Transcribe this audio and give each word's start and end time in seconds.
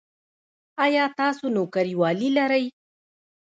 ایا 0.85 1.03
تاسو 1.17 1.45
نوکریوالي 1.55 2.29
لرئ؟ 2.37 2.65